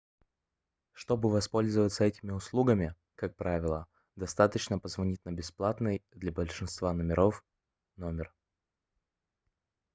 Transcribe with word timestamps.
чтобы 0.93 1.29
воспользоваться 1.29 2.03
этими 2.05 2.31
услугами 2.31 2.95
как 3.13 3.35
правило 3.35 3.85
достаточно 4.15 4.79
позвонить 4.79 5.23
на 5.25 5.31
бесплатный 5.31 6.01
для 6.13 6.31
большинства 6.31 6.91
телефонов 6.91 7.45
номер 7.97 8.33